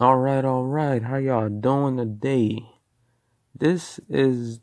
All 0.00 0.16
right, 0.16 0.42
all 0.46 0.64
right. 0.64 1.02
How 1.02 1.16
y'all 1.16 1.50
doing 1.50 1.98
today? 1.98 2.64
This 3.54 4.00
is 4.08 4.60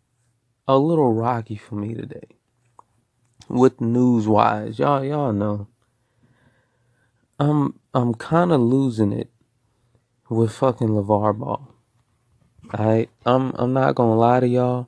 a 0.67 0.79
little 0.79 1.13
rocky 1.13 1.56
for 1.56 1.75
me 1.75 1.94
today. 1.94 2.40
With 3.47 3.79
news 3.79 4.28
wise, 4.28 4.79
y'all 4.79 5.04
y'all 5.04 5.31
know. 5.34 5.68
I'm 7.39 7.79
I'm 7.94 8.15
kind 8.15 8.52
of 8.52 8.62
losing 8.62 9.13
it 9.13 9.29
with 10.28 10.54
fucking 10.54 10.88
LeVar 10.88 11.38
Ball. 11.38 11.71
Alright, 12.73 13.11
I'm 13.23 13.51
I'm 13.57 13.73
not 13.73 13.93
gonna 13.93 14.15
lie 14.15 14.39
to 14.39 14.47
y'all. 14.47 14.88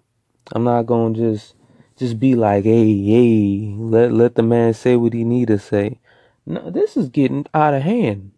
I'm 0.51 0.63
not 0.63 0.87
gonna 0.87 1.13
just 1.13 1.53
just 1.95 2.19
be 2.19 2.33
like, 2.33 2.63
hey, 2.63 3.03
hey, 3.03 3.75
let 3.77 4.13
let 4.13 4.33
the 4.33 4.41
man 4.41 4.73
say 4.73 4.95
what 4.95 5.13
he 5.13 5.23
need 5.23 5.49
to 5.49 5.59
say. 5.59 5.99
No, 6.47 6.71
this 6.71 6.97
is 6.97 7.09
getting 7.09 7.45
out 7.53 7.75
of 7.75 7.83
hand. 7.83 8.31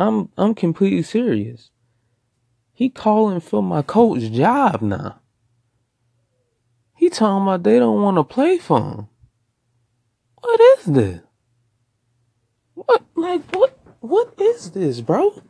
I'm 0.00 0.30
I'm 0.38 0.54
completely 0.54 1.02
serious. 1.02 1.70
He 2.72 2.88
calling 2.88 3.40
for 3.40 3.62
my 3.62 3.82
coach 3.82 4.32
job 4.32 4.80
now. 4.80 5.20
He 6.96 7.10
talking 7.10 7.42
about 7.42 7.64
they 7.64 7.78
don't 7.78 8.00
want 8.00 8.16
to 8.16 8.24
play 8.24 8.56
for 8.56 8.78
him. 8.80 9.08
What 10.40 10.60
is 10.78 10.84
this? 10.86 11.20
What 12.72 13.02
like 13.14 13.42
what 13.54 13.78
what 14.00 14.32
is 14.40 14.70
this, 14.70 15.02
bro? 15.02 15.42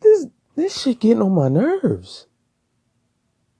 This 0.00 0.26
this 0.56 0.82
shit 0.82 0.98
getting 0.98 1.22
on 1.22 1.36
my 1.36 1.48
nerves. 1.48 2.26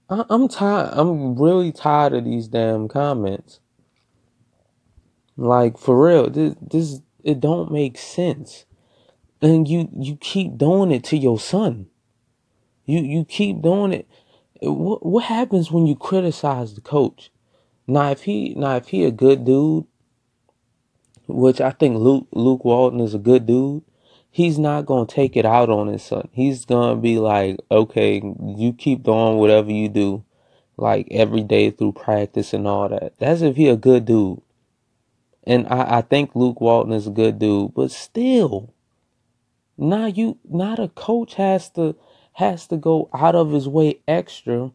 I, 0.09 0.25
I'm 0.29 0.49
tired. 0.49 0.89
I'm 0.91 1.35
really 1.35 1.71
tired 1.71 2.11
of 2.11 2.25
these 2.25 2.49
damn 2.49 2.89
comments. 2.89 3.61
Like 5.37 5.77
for 5.77 6.05
real, 6.07 6.29
this 6.29 6.55
this 6.59 6.99
it 7.25 7.39
don't 7.39 7.71
make 7.71 7.97
sense. 7.97 8.65
And 9.41 9.67
you 9.67 9.89
you 9.91 10.15
keep 10.15 10.57
doing 10.57 10.91
it 10.91 11.03
to 11.05 11.17
your 11.17 11.39
son. 11.39 11.87
You 12.85 12.99
you 12.99 13.25
keep 13.25 13.61
doing 13.61 13.91
it. 13.91 14.07
What 14.61 15.05
what 15.05 15.25
happens 15.25 15.71
when 15.71 15.87
you 15.87 15.95
criticize 15.95 16.75
the 16.75 16.81
coach? 16.81 17.31
Now 17.87 18.11
if 18.11 18.23
he 18.23 18.53
now 18.55 18.77
if 18.77 18.89
he 18.89 19.03
a 19.03 19.11
good 19.11 19.43
dude, 19.43 19.85
which 21.27 21.59
I 21.59 21.71
think 21.71 21.97
Luke 21.97 22.27
Luke 22.31 22.63
Walton 22.63 22.99
is 22.99 23.15
a 23.15 23.19
good 23.19 23.47
dude, 23.47 23.83
he's 24.29 24.59
not 24.59 24.85
gonna 24.85 25.07
take 25.07 25.35
it 25.35 25.45
out 25.45 25.69
on 25.69 25.87
his 25.87 26.03
son. 26.03 26.29
He's 26.31 26.63
gonna 26.63 26.95
be 26.95 27.17
like, 27.17 27.57
okay, 27.71 28.21
you 28.55 28.71
keep 28.71 29.03
doing 29.03 29.37
whatever 29.37 29.71
you 29.71 29.89
do, 29.89 30.23
like 30.77 31.07
every 31.09 31.41
day 31.41 31.71
through 31.71 31.93
practice 31.93 32.53
and 32.53 32.67
all 32.67 32.87
that. 32.89 33.17
That's 33.17 33.41
if 33.41 33.55
he 33.55 33.67
a 33.67 33.75
good 33.75 34.05
dude. 34.05 34.41
And 35.47 35.67
I, 35.67 35.97
I 35.97 36.01
think 36.01 36.35
Luke 36.35 36.59
Walton 36.59 36.93
is 36.93 37.07
a 37.07 37.11
good 37.11 37.39
dude, 37.39 37.73
but 37.75 37.91
still, 37.91 38.73
now 39.77 40.07
you 40.07 40.37
not 40.49 40.79
a 40.79 40.87
coach 40.87 41.35
has 41.35 41.69
to 41.71 41.95
has 42.33 42.67
to 42.67 42.77
go 42.77 43.09
out 43.13 43.35
of 43.35 43.51
his 43.51 43.67
way 43.67 43.99
extra 44.07 44.71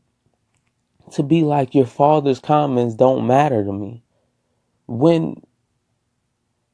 to 1.13 1.23
be 1.23 1.43
like 1.43 1.75
your 1.75 1.87
father's 1.87 2.39
comments 2.39 2.95
don't 2.95 3.27
matter 3.27 3.65
to 3.65 3.73
me. 3.73 4.03
When 4.87 5.43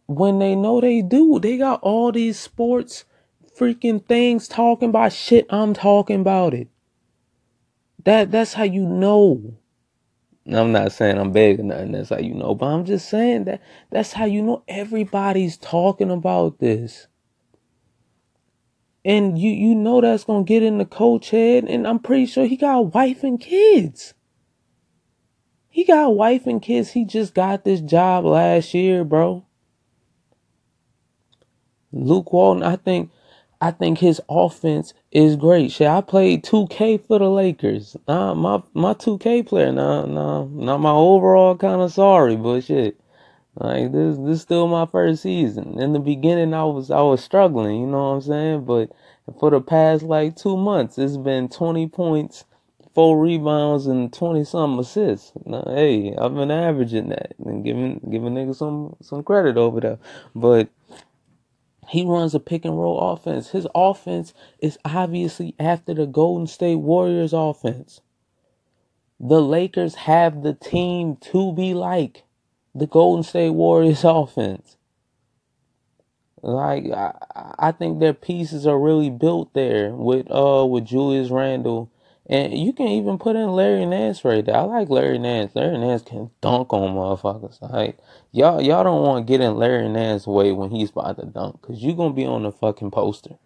when 0.06 0.39
they 0.39 0.55
know 0.55 0.80
they 0.80 1.02
do, 1.02 1.41
they 1.41 1.56
got 1.56 1.80
all 1.83 2.12
these 2.12 2.39
sports 2.39 3.05
freaking 3.58 4.05
things 4.05 4.47
talking 4.47 4.91
about 4.91 5.12
shit 5.12 5.47
I'm 5.50 5.74
talking 5.74 6.20
about 6.20 6.55
it. 6.55 6.69
That 8.05 8.30
that's 8.30 8.52
how 8.52 8.64
you 8.64 8.86
know. 8.86 9.56
I'm 10.48 10.72
not 10.72 10.92
saying 10.92 11.19
I'm 11.19 11.33
big 11.33 11.61
or 11.61 11.64
nothing. 11.64 11.92
That's 11.92 12.11
how 12.11 12.19
you 12.19 12.34
know. 12.34 12.55
But 12.55 12.66
I'm 12.66 12.84
just 12.84 13.08
saying 13.08 13.44
that 13.44 13.62
that's 13.91 14.12
how 14.12 14.27
you 14.27 14.42
know 14.42 14.62
everybody's 14.69 15.56
talking 15.56 16.11
about 16.11 16.58
this. 16.61 17.08
And 19.05 19.39
you 19.39 19.50
you 19.50 19.74
know 19.74 20.00
that's 20.00 20.24
gonna 20.24 20.44
get 20.44 20.62
in 20.62 20.78
the 20.78 20.84
coach 20.84 21.30
head, 21.30 21.64
and 21.64 21.86
I'm 21.86 21.98
pretty 21.98 22.27
sure 22.27 22.47
he 22.47 22.56
got 22.56 22.78
a 22.78 22.83
wife 22.83 23.24
and 23.24 23.41
kids. 23.41 24.14
He 25.68 25.84
got 25.84 26.07
a 26.07 26.11
wife 26.11 26.46
and 26.46 26.63
kids. 26.63 26.92
He 26.92 27.05
just 27.05 27.34
got 27.34 27.64
this 27.64 27.80
job 27.80 28.24
last 28.24 28.73
year, 28.73 29.05
bro. 29.05 29.45
Luke 31.92 32.33
Walton, 32.33 32.63
I 32.63 32.77
think 32.77 33.11
I 33.66 33.72
think 33.72 33.98
his 33.98 34.20
offense 34.28 34.94
is 35.10 35.34
great. 35.34 35.72
Shit, 35.72 35.88
I 35.88 36.00
played 36.00 36.44
2K 36.44 37.04
for 37.04 37.18
the 37.18 37.28
Lakers. 37.28 37.96
Nah, 38.06 38.32
my 38.32 38.62
my 38.74 38.94
2K 38.94 39.44
player, 39.44 39.72
nah, 39.72 40.06
nah, 40.06 40.44
not 40.44 40.78
my 40.78 40.92
overall 40.92 41.56
kind 41.56 41.80
of 41.82 41.92
sorry, 41.92 42.36
but 42.36 42.60
shit. 42.60 43.00
Like 43.56 43.90
this 43.90 44.18
this 44.18 44.42
still 44.42 44.68
my 44.68 44.86
first 44.86 45.22
season. 45.22 45.80
In 45.80 45.94
the 45.94 45.98
beginning 45.98 46.54
I 46.54 46.62
was 46.62 46.92
I 46.92 47.00
was 47.00 47.24
struggling, 47.24 47.80
you 47.80 47.86
know 47.88 48.10
what 48.10 48.14
I'm 48.14 48.20
saying? 48.20 48.64
But 48.66 48.92
for 49.40 49.50
the 49.50 49.60
past 49.60 50.04
like 50.04 50.36
two 50.36 50.56
months, 50.56 50.96
it's 50.96 51.16
been 51.16 51.48
20 51.48 51.88
points, 51.88 52.44
four 52.94 53.20
rebounds, 53.20 53.88
and 53.88 54.12
20 54.12 54.44
some 54.44 54.78
assists. 54.78 55.33
Now, 55.44 55.64
hey, 55.66 56.14
I've 56.16 56.36
been 56.36 56.52
averaging 56.52 57.08
that 57.08 57.34
and 57.44 57.64
giving 57.64 57.98
giving 58.12 58.34
niggas 58.34 58.58
some 58.58 58.94
some 59.02 59.24
credit 59.24 59.56
over 59.56 59.80
there. 59.80 59.98
But 60.36 60.68
he 61.89 62.05
runs 62.05 62.35
a 62.35 62.41
pick 62.41 62.64
and 62.64 62.79
roll 62.79 63.01
offense. 63.13 63.51
His 63.51 63.67
offense 63.74 64.35
is 64.61 64.79
obviously 64.85 65.55
after 65.61 65.95
the 65.95 66.07
Golden 66.07 66.47
State 66.47 66.77
Warriors 66.77 67.33
offense. 67.33 68.01
The 69.20 69.42
Lakers 69.42 69.95
have 69.96 70.42
the 70.42 70.55
team 70.55 71.17
to 71.33 71.52
be 71.55 71.75
like 71.75 72.25
the 72.75 72.86
Golden 72.86 73.23
State 73.25 73.51
Warriors 73.51 74.05
offense. 74.05 74.77
Like 76.42 76.86
I, 76.92 77.14
I 77.58 77.73
think 77.73 78.01
their 78.01 78.14
pieces 78.14 78.67
are 78.67 78.79
really 78.79 79.11
built 79.11 79.55
there 79.55 79.92
with 79.92 80.27
uh 80.30 80.67
with 80.67 80.86
Julius 80.86 81.30
Randle. 81.30 81.91
And 82.29 82.59
you 82.59 82.73
can 82.73 82.89
even 82.89 83.19
put 83.19 83.37
in 83.37 83.51
Larry 83.51 83.87
Nance 83.87 84.25
right 84.25 84.45
there. 84.45 84.57
I 84.57 84.63
like 84.63 84.89
Larry 84.91 85.19
Nance. 85.19 85.55
Larry 85.55 85.79
Nance 85.79 86.03
can 86.03 86.31
dunk 86.41 86.73
on 86.73 86.95
motherfuckers. 86.95 87.61
Like 87.63 87.98
y'all, 88.33 88.61
y'all 88.61 88.85
don't 88.85 89.03
want 89.03 89.27
to 89.27 89.33
get 89.33 89.41
in 89.41 89.57
Larry 89.57 89.89
Nance's 89.89 90.27
way 90.27 90.53
when 90.53 90.70
he's 90.70 90.91
about 90.91 91.19
to 91.19 91.27
dunk, 91.27 91.63
cause 91.63 91.83
you're 91.83 91.97
gonna 91.97 92.14
be 92.14 92.27
on 92.27 92.42
the 92.42 92.53
fucking 92.53 92.91
poster. 92.91 93.37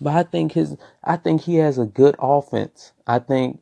But 0.00 0.14
I 0.14 0.22
think 0.24 0.52
his, 0.52 0.76
I 1.04 1.16
think 1.16 1.42
he 1.42 1.56
has 1.56 1.78
a 1.78 1.86
good 1.86 2.16
offense. 2.18 2.92
I 3.06 3.18
think, 3.18 3.60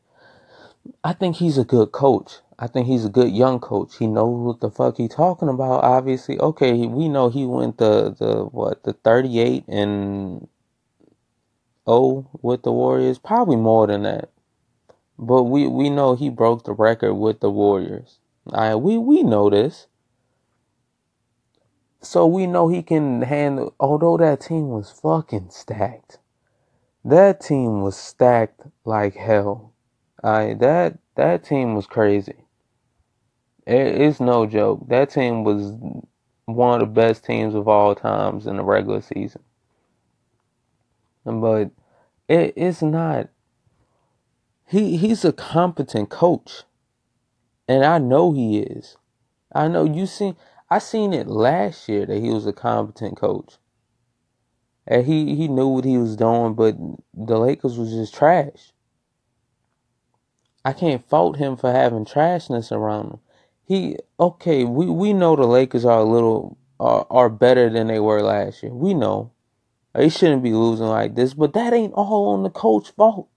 I 1.04 1.12
think 1.12 1.36
he's 1.36 1.58
a 1.58 1.64
good 1.64 1.92
coach. 1.92 2.38
I 2.58 2.68
think 2.68 2.86
he's 2.86 3.04
a 3.04 3.10
good 3.10 3.32
young 3.32 3.60
coach. 3.60 3.96
He 3.98 4.06
knows 4.06 4.46
what 4.46 4.60
the 4.60 4.70
fuck 4.70 4.98
he 4.98 5.08
talking 5.08 5.48
about. 5.48 5.84
Obviously, 5.84 6.38
okay, 6.40 6.74
we 6.86 7.08
know 7.08 7.28
he 7.30 7.46
went 7.46 7.78
the 7.78 8.14
the 8.18 8.44
what 8.44 8.84
the 8.84 8.94
thirty 8.94 9.40
eight 9.40 9.64
and 9.68 10.48
oh 11.88 12.28
with 12.42 12.62
the 12.62 12.72
Warriors, 12.72 13.18
probably 13.18 13.56
more 13.56 13.88
than 13.88 14.04
that. 14.04 14.30
But 15.18 15.44
we 15.44 15.66
we 15.66 15.90
know 15.90 16.14
he 16.14 16.30
broke 16.30 16.64
the 16.64 16.74
record 16.74 17.14
with 17.14 17.40
the 17.40 17.50
Warriors. 17.50 18.20
Right, 18.46 18.76
we 18.76 18.98
we 18.98 19.24
know 19.24 19.50
this. 19.50 19.88
So 22.00 22.26
we 22.26 22.46
know 22.46 22.68
he 22.68 22.82
can 22.82 23.22
handle. 23.22 23.74
Although 23.80 24.18
that 24.18 24.42
team 24.42 24.68
was 24.70 24.92
fucking 24.92 25.50
stacked, 25.50 26.18
that 27.04 27.40
team 27.40 27.82
was 27.82 27.96
stacked 27.96 28.62
like 28.84 29.16
hell. 29.16 29.74
Right, 30.22 30.58
that 30.60 30.98
that 31.16 31.44
team 31.44 31.74
was 31.74 31.86
crazy. 31.86 32.36
It, 33.66 34.00
it's 34.00 34.20
no 34.20 34.46
joke. 34.46 34.88
That 34.88 35.10
team 35.10 35.44
was 35.44 35.72
one 36.46 36.80
of 36.80 36.88
the 36.88 36.92
best 36.92 37.24
teams 37.24 37.54
of 37.54 37.68
all 37.68 37.94
times 37.94 38.46
in 38.46 38.56
the 38.56 38.64
regular 38.64 39.02
season. 39.02 39.42
But 41.28 41.70
it, 42.28 42.54
it's 42.56 42.82
not. 42.82 43.28
He 44.66 44.96
he's 44.96 45.24
a 45.24 45.32
competent 45.32 46.10
coach, 46.10 46.64
and 47.68 47.84
I 47.84 47.98
know 47.98 48.32
he 48.32 48.58
is. 48.60 48.96
I 49.54 49.68
know 49.68 49.84
you 49.84 50.06
seen. 50.06 50.36
I 50.70 50.78
seen 50.78 51.14
it 51.14 51.26
last 51.28 51.88
year 51.88 52.06
that 52.06 52.20
he 52.20 52.30
was 52.30 52.46
a 52.46 52.52
competent 52.52 53.16
coach. 53.16 53.56
And 54.86 55.06
he, 55.06 55.34
he 55.34 55.48
knew 55.48 55.68
what 55.68 55.84
he 55.84 55.98
was 55.98 56.16
doing, 56.16 56.54
but 56.54 56.76
the 57.14 57.38
Lakers 57.38 57.78
was 57.78 57.92
just 57.92 58.14
trash. 58.14 58.72
I 60.64 60.72
can't 60.72 61.06
fault 61.08 61.36
him 61.36 61.56
for 61.56 61.72
having 61.72 62.04
trashness 62.04 62.72
around 62.72 63.12
him. 63.12 63.20
He 63.64 63.96
okay, 64.18 64.64
we, 64.64 64.86
we 64.86 65.12
know 65.12 65.36
the 65.36 65.46
Lakers 65.46 65.84
are 65.84 66.00
a 66.00 66.04
little 66.04 66.58
are, 66.80 67.06
are 67.10 67.28
better 67.28 67.70
than 67.70 67.86
they 67.86 68.00
were 68.00 68.22
last 68.22 68.62
year. 68.62 68.72
We 68.72 68.94
know. 68.94 69.30
They 69.98 70.10
shouldn't 70.10 70.44
be 70.44 70.52
losing 70.52 70.86
like 70.86 71.16
this, 71.16 71.34
but 71.34 71.54
that 71.54 71.72
ain't 71.72 71.92
all 71.92 72.28
on 72.28 72.44
the 72.44 72.50
coach 72.50 72.92
fault. 72.92 73.28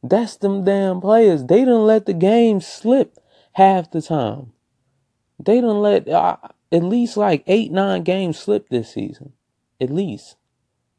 That's 0.00 0.36
them 0.36 0.62
damn 0.62 1.00
players. 1.00 1.44
They 1.44 1.58
didn't 1.58 1.84
let 1.84 2.06
the 2.06 2.14
game 2.14 2.60
slip 2.60 3.18
half 3.54 3.90
the 3.90 4.00
time. 4.00 4.52
They 5.44 5.56
didn't 5.56 5.82
let 5.82 6.08
uh, 6.08 6.36
at 6.70 6.84
least 6.84 7.16
like 7.16 7.42
eight, 7.48 7.72
nine 7.72 8.04
games 8.04 8.38
slip 8.38 8.68
this 8.68 8.94
season. 8.94 9.32
At 9.80 9.90
least. 9.90 10.36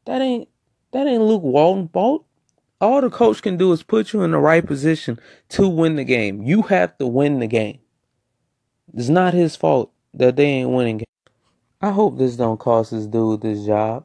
That 0.04 0.20
ain't 0.20 0.50
that 0.92 1.06
ain't 1.06 1.22
Luke 1.22 1.42
Walton 1.42 1.88
fault. 1.88 2.26
All 2.82 3.00
the 3.00 3.08
coach 3.08 3.40
can 3.40 3.56
do 3.56 3.72
is 3.72 3.82
put 3.82 4.12
you 4.12 4.20
in 4.24 4.32
the 4.32 4.38
right 4.38 4.66
position 4.66 5.18
to 5.48 5.66
win 5.66 5.96
the 5.96 6.04
game. 6.04 6.42
You 6.42 6.60
have 6.64 6.98
to 6.98 7.06
win 7.06 7.38
the 7.38 7.46
game. 7.46 7.78
It's 8.92 9.08
not 9.08 9.32
his 9.32 9.56
fault 9.56 9.90
that 10.12 10.36
they 10.36 10.44
ain't 10.44 10.68
winning. 10.68 11.02
I 11.80 11.92
hope 11.92 12.18
this 12.18 12.36
don't 12.36 12.60
cost 12.60 12.90
this 12.90 13.06
dude 13.06 13.40
this 13.40 13.64
job. 13.64 14.04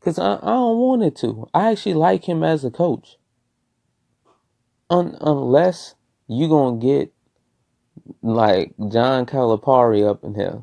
Cause 0.00 0.18
I, 0.18 0.36
I 0.36 0.46
don't 0.46 0.78
want 0.78 1.02
it 1.02 1.16
to. 1.16 1.48
I 1.52 1.70
actually 1.70 1.94
like 1.94 2.24
him 2.24 2.42
as 2.42 2.64
a 2.64 2.70
coach. 2.70 3.18
Un, 4.88 5.16
unless 5.20 5.94
you 6.26 6.48
gonna 6.48 6.78
get 6.78 7.12
like 8.22 8.74
John 8.90 9.26
Calipari 9.26 10.08
up 10.08 10.24
in 10.24 10.34
here. 10.34 10.62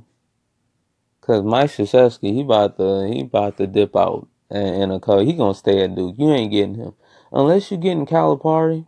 Cause 1.22 1.44
Mike 1.44 1.70
Krzyzewski, 1.70 2.34
he 2.34 2.42
about 2.42 2.78
to 2.78 3.08
he 3.08 3.22
about 3.22 3.58
to 3.58 3.68
dip 3.68 3.96
out 3.96 4.28
and, 4.50 4.92
a 4.92 5.00
coach. 5.00 5.26
He 5.28 5.34
gonna 5.34 5.54
stay 5.54 5.84
at 5.84 5.94
Duke. 5.94 6.16
You 6.18 6.32
ain't 6.32 6.52
getting 6.52 6.76
him. 6.76 6.94
Unless 7.32 7.70
you 7.70 7.78
getting 7.78 8.06
Calipari, 8.06 8.88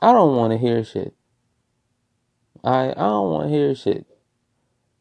I 0.00 0.12
don't 0.12 0.36
wanna 0.36 0.56
hear 0.56 0.82
shit. 0.84 1.14
I 2.64 2.90
I 2.90 2.94
don't 2.94 3.30
wanna 3.30 3.50
hear 3.50 3.74
shit. 3.74 4.06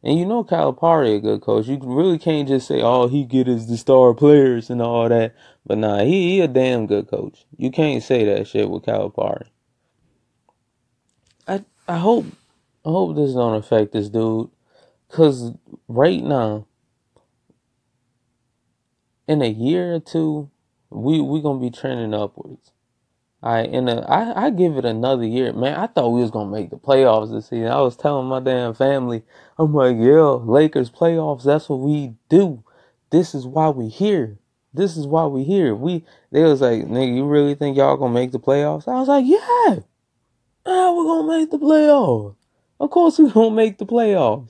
And 0.03 0.17
you 0.17 0.25
know 0.25 0.43
Calipari 0.43 1.17
a 1.17 1.19
good 1.19 1.41
coach. 1.41 1.67
You 1.67 1.79
really 1.81 2.19
can't 2.19 2.47
just 2.47 2.67
say 2.67 2.81
all 2.81 3.07
he 3.07 3.25
get 3.25 3.47
is 3.47 3.67
the 3.67 3.77
star 3.77 4.13
players 4.13 4.69
and 4.69 4.81
all 4.81 5.09
that. 5.09 5.35
But 5.65 5.79
nah, 5.79 6.03
he, 6.03 6.31
he 6.31 6.41
a 6.41 6.47
damn 6.47 6.87
good 6.87 7.09
coach. 7.09 7.45
You 7.57 7.71
can't 7.71 8.03
say 8.03 8.23
that 8.25 8.47
shit 8.47 8.69
with 8.69 8.83
Calipari. 8.83 9.47
I 11.47 11.65
I 11.87 11.97
hope 11.97 12.25
I 12.85 12.89
hope 12.89 13.15
this 13.15 13.33
don't 13.33 13.55
affect 13.55 13.93
this 13.93 14.09
dude. 14.09 14.49
Cause 15.09 15.53
right 15.87 16.23
now, 16.23 16.67
in 19.27 19.41
a 19.41 19.49
year 19.49 19.95
or 19.95 19.99
two, 19.99 20.49
we 20.89 21.21
we 21.21 21.41
gonna 21.41 21.59
be 21.59 21.71
trending 21.71 22.13
upwards. 22.13 22.71
I 23.43 23.61
in 23.61 23.87
a 23.87 24.01
I, 24.01 24.47
I 24.47 24.49
give 24.49 24.77
it 24.77 24.85
another 24.85 25.25
year, 25.25 25.53
man. 25.53 25.75
I 25.75 25.87
thought 25.87 26.09
we 26.09 26.21
was 26.21 26.31
gonna 26.31 26.51
make 26.51 26.69
the 26.71 26.77
playoffs 26.77 27.31
this 27.31 27.47
season. 27.47 27.67
I 27.67 27.81
was 27.81 27.95
telling 27.95 28.27
my 28.27 28.39
damn 28.39 28.73
family, 28.73 29.23
I'm 29.59 29.73
like, 29.73 29.95
yeah, 29.99 30.39
Lakers 30.43 30.89
playoffs. 30.89 31.43
That's 31.43 31.69
what 31.69 31.79
we 31.79 32.15
do. 32.29 32.63
This 33.11 33.35
is 33.35 33.45
why 33.45 33.69
we 33.69 33.89
here. 33.89 34.39
This 34.73 34.97
is 34.97 35.05
why 35.05 35.25
we 35.27 35.43
here. 35.43 35.75
We 35.75 36.03
they 36.31 36.43
was 36.43 36.61
like, 36.61 36.83
nigga, 36.83 37.15
you 37.15 37.25
really 37.25 37.55
think 37.55 37.77
y'all 37.77 37.97
gonna 37.97 38.13
make 38.13 38.31
the 38.31 38.39
playoffs? 38.39 38.87
I 38.87 38.99
was 38.99 39.07
like, 39.07 39.25
yeah, 39.25 39.81
yeah, 40.65 40.91
we're 40.91 41.05
gonna 41.05 41.37
make 41.39 41.51
the 41.51 41.59
playoffs. 41.59 42.35
Of 42.79 42.89
course 42.89 43.19
we 43.19 43.29
gonna 43.29 43.55
make 43.55 43.77
the 43.77 43.85
playoffs. 43.85 44.49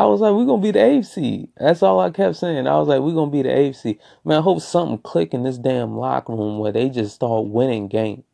I 0.00 0.06
was 0.06 0.22
like, 0.22 0.32
we're 0.32 0.46
gonna 0.46 0.62
be 0.62 0.70
the 0.70 0.78
AFC. 0.78 1.48
That's 1.58 1.82
all 1.82 2.00
I 2.00 2.08
kept 2.08 2.36
saying. 2.36 2.66
I 2.66 2.78
was 2.78 2.88
like, 2.88 3.02
we're 3.02 3.12
gonna 3.12 3.30
be 3.30 3.42
the 3.42 3.50
AFC. 3.50 3.98
Man, 4.24 4.38
I 4.38 4.40
hope 4.40 4.62
something 4.62 4.96
click 4.96 5.34
in 5.34 5.42
this 5.42 5.58
damn 5.58 5.94
locker 5.94 6.32
room 6.32 6.58
where 6.58 6.72
they 6.72 6.88
just 6.88 7.14
start 7.14 7.48
winning 7.48 7.86
games. 7.86 8.24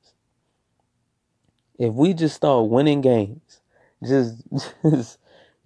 If 1.76 1.92
we 1.92 2.14
just 2.14 2.36
start 2.36 2.68
winning 2.68 3.00
games, 3.00 3.62
just 4.06 4.44
just 4.84 5.18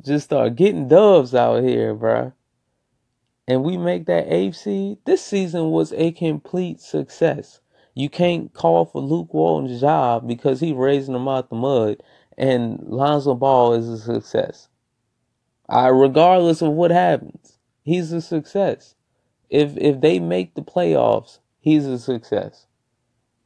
just 0.03 0.25
start 0.25 0.57
getting 0.57 0.89
doves 0.89 1.35
out 1.35 1.65
here, 1.65 1.95
bruh. 1.95 2.33
And 3.47 3.63
we 3.63 3.77
make 3.77 4.07
that 4.07 4.27
AFC, 4.27 4.97
this 5.05 5.23
season 5.23 5.69
was 5.69 5.93
a 5.93 6.13
complete 6.13 6.81
success. 6.81 7.61
You 7.95 8.09
can't 8.09 8.55
call 8.55 8.87
for 8.87 9.03
Luke 9.03 9.35
Walton's 9.35 9.83
job 9.83 10.27
because 10.27 10.61
he 10.61 10.73
raising 10.73 11.13
them 11.13 11.29
out 11.29 11.51
the 11.51 11.57
mud, 11.57 12.03
and 12.39 12.81
Lonzo 12.85 13.35
Ball 13.35 13.75
is 13.75 13.87
a 13.87 13.99
success. 13.99 14.71
I, 15.71 15.87
regardless 15.87 16.63
of 16.63 16.73
what 16.73 16.91
happens, 16.91 17.59
he's 17.83 18.13
a 18.13 18.21
success. 18.21 18.97
If 19.49 19.77
if 19.77 20.01
they 20.01 20.19
make 20.19 20.55
the 20.55 20.63
playoffs, 20.63 21.39
he's 21.61 21.87
a 21.87 21.99
success. 21.99 22.67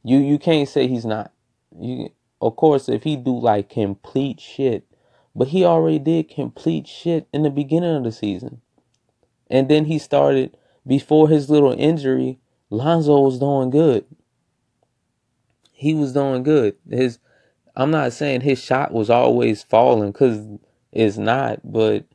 You 0.03 0.17
you 0.17 0.39
can't 0.39 0.67
say 0.67 0.87
he's 0.87 1.05
not. 1.05 1.31
You 1.79 2.09
of 2.41 2.55
course 2.55 2.89
if 2.89 3.03
he 3.03 3.15
do 3.15 3.37
like 3.37 3.69
complete 3.69 4.39
shit, 4.39 4.87
but 5.35 5.49
he 5.49 5.63
already 5.63 5.99
did 5.99 6.29
complete 6.29 6.87
shit 6.87 7.27
in 7.31 7.43
the 7.43 7.51
beginning 7.51 7.95
of 7.95 8.03
the 8.03 8.11
season. 8.11 8.61
And 9.47 9.69
then 9.69 9.85
he 9.85 9.99
started 9.99 10.57
before 10.85 11.29
his 11.29 11.49
little 11.49 11.73
injury, 11.73 12.39
Lonzo 12.71 13.19
was 13.19 13.37
doing 13.37 13.69
good. 13.69 14.05
He 15.71 15.93
was 15.93 16.13
doing 16.13 16.41
good. 16.41 16.75
His 16.89 17.19
I'm 17.75 17.91
not 17.91 18.13
saying 18.13 18.41
his 18.41 18.57
shot 18.57 18.91
was 18.93 19.11
always 19.11 19.61
falling 19.61 20.11
cuz 20.11 20.39
it's 20.91 21.17
not, 21.17 21.59
but 21.63 22.05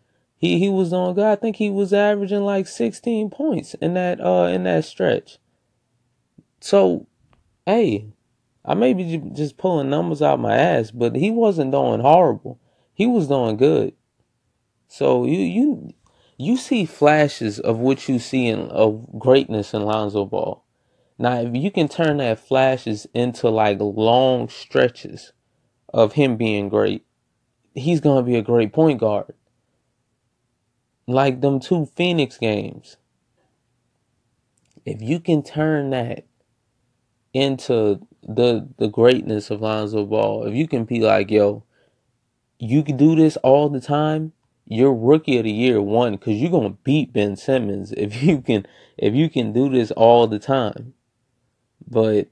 he 0.41 0.59
he 0.59 0.71
was 0.71 0.91
on 0.95 1.15
good. 1.15 1.27
I 1.27 1.37
think 1.37 1.57
he 1.57 1.69
was 1.71 1.93
averaging 1.93 2.41
like 2.41 2.67
16 2.67 3.29
points 3.29 3.75
in 3.75 3.93
that 3.93 4.25
uh 4.25 4.47
in 4.47 4.65
that 4.65 4.87
stretch. 4.87 5.39
So, 6.63 7.07
hey, 7.67 8.07
I 8.65 8.73
may 8.73 8.95
be 8.95 9.19
just 9.35 9.59
pulling 9.59 9.91
numbers 9.91 10.23
out 10.23 10.41
my 10.41 10.57
ass, 10.57 10.91
but 10.93 11.15
he 11.15 11.31
wasn't 11.31 11.73
doing 11.73 12.01
horrible. 12.01 12.59
He 12.95 13.07
was 13.07 13.29
doing 13.29 13.59
good. 13.59 13.93
So 14.89 15.27
you 15.27 15.41
you 15.41 15.93
you 16.39 16.57
see 16.57 16.87
flashes 16.87 17.61
of 17.61 17.77
what 17.77 18.09
you 18.09 18.19
see 18.19 18.47
in 18.47 18.61
of 18.71 19.07
greatness 19.19 19.75
in 19.75 19.83
Lonzo 19.83 20.25
Ball. 20.25 20.65
Now, 21.19 21.39
if 21.41 21.55
you 21.55 21.71
can 21.71 21.87
turn 21.87 22.17
that 22.17 22.41
flashes 22.41 23.07
into 23.13 23.51
like 23.51 23.77
long 23.79 24.49
stretches 24.49 25.35
of 25.93 26.15
him 26.15 26.39
being 26.39 26.71
great, 26.71 27.05
he's 27.75 28.01
gonna 28.01 28.23
be 28.23 28.37
a 28.37 28.43
great 28.43 28.73
point 28.73 29.01
guard 29.01 29.35
like 31.11 31.41
them 31.41 31.61
two 31.61 31.87
Phoenix 31.87 32.39
games. 32.39 32.97
If 34.85 35.03
you 35.03 35.21
can 35.21 35.43
turn 35.43 35.91
that 35.91 36.25
into 37.33 38.07
the 38.23 38.69
the 38.79 38.89
greatness 38.89 39.51
of 39.51 39.61
Lonzo 39.61 40.05
Ball, 40.05 40.47
if 40.47 40.55
you 40.55 40.67
can 40.67 40.85
be 40.85 41.01
like, 41.01 41.31
yo, 41.31 41.65
you 42.59 42.83
can 42.83 42.97
do 42.97 43.15
this 43.15 43.37
all 43.39 43.69
the 43.69 43.81
time, 43.81 44.33
you're 44.67 44.95
rookie 44.95 45.39
of 45.39 45.45
the 45.45 45.51
year 45.51 45.83
one 45.83 46.13
because 46.13 46.35
you're 46.35 46.51
gonna 46.51 46.77
beat 46.85 47.13
Ben 47.13 47.37
Simmons 47.37 47.93
if 47.97 48.23
you 48.23 48.41
can 48.41 48.67
if 48.97 49.15
you 49.15 49.29
can 49.29 49.53
do 49.53 49.69
this 49.69 49.91
all 49.93 50.27
the 50.27 50.39
time. 50.39 50.95
But 51.89 52.29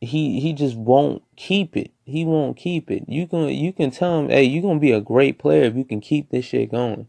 he 0.00 0.40
he 0.40 0.52
just 0.52 0.76
won't 0.76 1.22
keep 1.36 1.76
it. 1.76 1.92
He 2.04 2.24
won't 2.24 2.56
keep 2.56 2.90
it. 2.90 3.04
You 3.08 3.26
can 3.26 3.48
you 3.48 3.72
can 3.72 3.90
tell 3.90 4.20
him, 4.20 4.28
hey, 4.28 4.44
you're 4.44 4.62
gonna 4.62 4.80
be 4.80 4.92
a 4.92 5.00
great 5.00 5.38
player 5.38 5.64
if 5.64 5.76
you 5.76 5.84
can 5.84 6.00
keep 6.00 6.30
this 6.30 6.44
shit 6.44 6.70
going. 6.70 7.08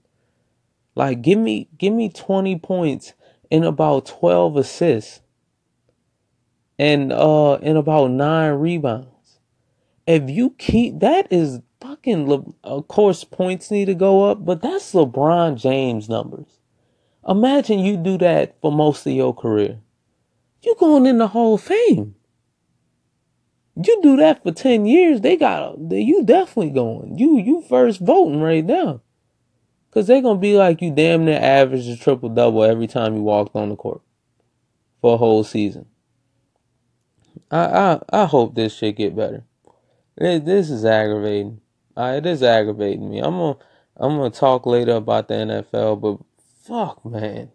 Like 1.00 1.22
give 1.22 1.40
me 1.40 1.70
give 1.78 1.94
me 1.94 2.10
20 2.10 2.60
points 2.60 3.14
and 3.50 3.64
about 3.64 4.06
12 4.06 4.58
assists 4.58 5.22
and 6.78 7.14
uh 7.14 7.54
and 7.54 7.78
about 7.78 8.12
9 8.12 8.52
rebounds. 8.56 9.40
If 10.06 10.30
you 10.30 10.50
keep 10.58 11.00
that 11.00 11.32
is 11.32 11.62
fucking 11.80 12.28
Le, 12.28 12.44
of 12.66 12.90
course 12.90 13.24
points 13.24 13.72
need 13.72 13.86
to 13.86 13.96
go 13.96 14.26
up, 14.30 14.44
but 14.44 14.62
that's 14.62 14.92
LeBron 14.92 15.56
James 15.56 16.10
numbers. 16.10 16.60
Imagine 17.26 17.80
you 17.80 17.96
do 17.96 18.18
that 18.18 18.58
for 18.60 18.70
most 18.70 19.08
of 19.08 19.14
your 19.14 19.34
career. 19.34 19.80
You 20.64 20.76
going 20.78 21.06
in 21.06 21.20
the 21.20 21.30
Hall 21.30 21.54
of 21.54 21.62
Fame. 21.62 22.16
You 23.82 24.02
do 24.02 24.18
that 24.18 24.44
for 24.44 24.52
10 24.52 24.86
years, 24.86 25.22
they 25.22 25.38
got 25.38 25.78
you 25.92 26.26
definitely 26.26 26.72
going. 26.72 27.18
You 27.18 27.38
you 27.40 27.62
first 27.70 28.02
voting 28.02 28.42
right 28.42 28.66
now. 28.66 29.00
Cause 29.92 30.08
they're 30.08 30.22
gonna 30.22 30.40
be 30.40 30.56
like 30.56 30.82
you 30.82 30.92
damn 30.92 31.26
near 31.26 31.40
average 31.40 31.88
a 31.88 31.98
triple 31.98 32.30
double 32.30 32.64
every 32.64 32.88
time 32.88 33.16
you 33.16 33.22
walked 33.22 33.56
on 33.56 33.70
the 33.70 33.76
court 33.76 34.02
for 35.02 35.16
a 35.16 35.18
whole 35.18 35.44
season. 35.44 35.88
I 37.50 37.66
I 37.66 38.02
I 38.10 38.26
hope 38.26 38.54
this 38.54 38.76
shit 38.76 38.98
get 38.98 39.16
better. 39.16 39.44
It, 40.18 40.46
this 40.46 40.70
is 40.70 40.86
aggravating. 40.86 41.62
Uh, 41.98 42.14
it 42.18 42.26
is 42.26 42.44
aggravating 42.44 43.10
me. 43.10 43.20
I'm 43.20 43.38
gonna 43.38 43.58
I'm 43.98 44.18
gonna 44.18 44.30
talk 44.30 44.66
later 44.66 44.94
about 44.94 45.28
the 45.28 45.34
NFL, 45.34 46.00
but 46.02 46.20
fuck 46.64 47.04
man. 47.04 47.52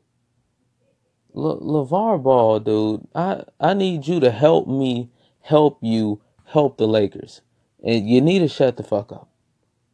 Le, 1.32 1.60
LeVar 1.60 2.22
Ball, 2.22 2.60
dude, 2.60 3.06
I, 3.14 3.42
I 3.58 3.74
need 3.74 4.06
you 4.06 4.20
to 4.20 4.30
help 4.30 4.68
me 4.68 5.10
help 5.40 5.78
you 5.82 6.20
help 6.46 6.78
the 6.78 6.86
Lakers. 6.86 7.40
And 7.82 8.08
you 8.08 8.20
need 8.20 8.38
to 8.40 8.48
shut 8.48 8.76
the 8.76 8.82
fuck 8.82 9.12
up. 9.12 9.28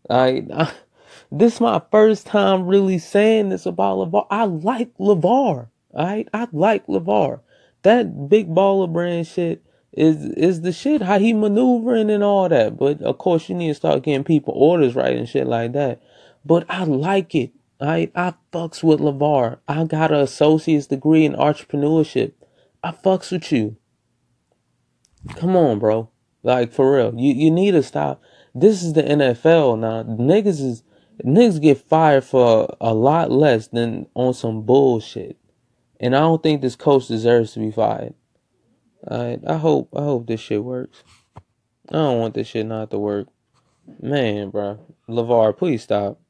I, 0.09 0.45
I 0.53 0.73
this 1.33 1.55
is 1.55 1.61
my 1.61 1.81
first 1.91 2.27
time 2.27 2.67
really 2.67 2.99
saying 2.99 3.51
this 3.51 3.67
about 3.67 3.99
LeVar. 3.99 4.27
I 4.31 4.45
like 4.45 4.97
LeVar. 4.99 5.69
Alright? 5.95 6.29
I 6.33 6.49
like 6.53 6.87
LeVar. 6.87 7.41
That 7.83 8.29
big 8.29 8.49
baller 8.49 8.93
brand 8.93 9.27
shit 9.27 9.65
is 9.93 10.25
is 10.25 10.61
the 10.63 10.73
shit, 10.73 11.03
how 11.03 11.19
he 11.19 11.33
maneuvering 11.33 12.11
and 12.11 12.23
all 12.23 12.49
that. 12.49 12.77
But 12.77 13.01
of 13.03 13.19
course 13.19 13.49
you 13.49 13.55
need 13.55 13.69
to 13.69 13.75
start 13.75 14.03
getting 14.03 14.25
people 14.25 14.55
orders 14.57 14.95
right 14.95 15.17
and 15.17 15.29
shit 15.29 15.47
like 15.47 15.73
that. 15.73 16.01
But 16.45 16.65
I 16.69 16.85
like 16.85 17.35
it. 17.35 17.53
I 17.81 18.11
I 18.15 18.35
fucks 18.53 18.83
with 18.83 19.01
LeVar. 19.01 19.59
I 19.69 19.85
got 19.85 20.13
an 20.13 20.21
associate's 20.21 20.87
degree 20.87 21.25
in 21.25 21.35
entrepreneurship. 21.35 22.33
I 22.83 22.93
fucks 22.93 23.33
with 23.33 23.51
you. 23.53 23.77
Come 25.37 25.57
on, 25.57 25.79
bro. 25.79 26.11
Like 26.43 26.73
for 26.73 26.97
real. 26.97 27.15
You 27.15 27.35
you 27.35 27.51
need 27.51 27.73
to 27.73 27.83
stop. 27.83 28.21
This 28.55 28.83
is 28.83 28.95
the 28.95 29.03
NFL 29.03 29.79
now. 29.79 30.03
Niggas 30.03 30.61
is 30.61 30.83
niggas 31.25 31.61
get 31.61 31.79
fired 31.79 32.25
for 32.25 32.75
a 32.81 32.95
lot 32.95 33.31
less 33.31 33.69
than 33.69 34.07
on 34.15 34.35
some 34.35 34.63
bullshit. 34.63 35.37
And 35.99 36.17
I 36.17 36.21
don't 36.21 36.43
think 36.43 36.63
this 36.63 36.77
coach 36.77 37.09
deserves 37.09 37.53
to 37.53 37.61
be 37.61 37.71
fired. 37.71 38.15
I 39.09 39.39
I 39.47 39.57
hope 39.57 39.91
I 39.95 40.03
hope 40.03 40.27
this 40.27 40.41
shit 40.41 40.65
works. 40.65 41.03
I 41.37 41.93
don't 41.93 42.21
want 42.21 42.35
this 42.35 42.49
shit 42.49 42.67
not 42.67 42.91
to 42.91 42.99
work. 42.99 43.29
Man, 44.01 44.51
bro. 44.51 44.79
LeVar, 45.09 45.57
please 45.57 45.83
stop. 45.83 46.21